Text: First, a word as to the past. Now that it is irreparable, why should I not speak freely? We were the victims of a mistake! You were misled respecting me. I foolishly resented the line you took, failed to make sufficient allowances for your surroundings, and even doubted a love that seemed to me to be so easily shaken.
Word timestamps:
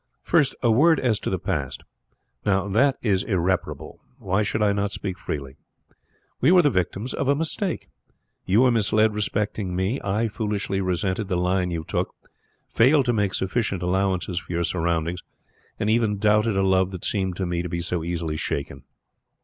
First, 0.23 0.55
a 0.63 0.71
word 0.71 0.99
as 0.99 1.19
to 1.19 1.29
the 1.29 1.37
past. 1.37 1.83
Now 2.43 2.67
that 2.67 2.97
it 3.03 3.07
is 3.11 3.23
irreparable, 3.23 3.99
why 4.17 4.41
should 4.41 4.63
I 4.63 4.73
not 4.73 4.91
speak 4.91 5.19
freely? 5.19 5.57
We 6.39 6.51
were 6.51 6.63
the 6.63 6.71
victims 6.71 7.13
of 7.13 7.27
a 7.27 7.35
mistake! 7.35 7.87
You 8.43 8.61
were 8.61 8.71
misled 8.71 9.13
respecting 9.13 9.75
me. 9.75 10.01
I 10.03 10.27
foolishly 10.27 10.81
resented 10.81 11.27
the 11.27 11.35
line 11.37 11.69
you 11.69 11.83
took, 11.87 12.15
failed 12.67 13.05
to 13.05 13.13
make 13.13 13.35
sufficient 13.35 13.83
allowances 13.83 14.39
for 14.39 14.51
your 14.53 14.63
surroundings, 14.63 15.21
and 15.79 15.87
even 15.87 16.17
doubted 16.17 16.57
a 16.57 16.63
love 16.63 16.89
that 16.89 17.05
seemed 17.05 17.35
to 17.35 17.45
me 17.45 17.61
to 17.61 17.69
be 17.69 17.81
so 17.81 18.03
easily 18.03 18.37
shaken. 18.37 18.83